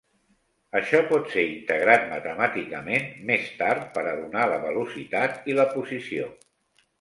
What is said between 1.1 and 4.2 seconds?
ser integrat matemàticament més tard per a